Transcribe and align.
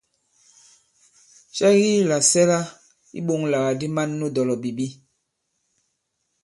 Cɛ 1.55 1.67
ki 1.79 1.91
làsɛla 2.09 2.57
iɓoŋlàgàdi 3.19 3.87
man 3.95 4.09
nu 4.19 4.25
dɔ̀lɔ̀bìbi? 4.35 4.87